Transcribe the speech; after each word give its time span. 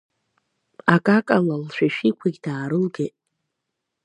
Акакала 0.93 1.55
лшәишәиқәагь 1.61 2.39
даарылгеит. 2.43 3.15